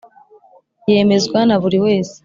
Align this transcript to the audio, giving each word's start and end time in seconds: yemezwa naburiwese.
yemezwa 0.91 1.39
naburiwese. 1.47 2.15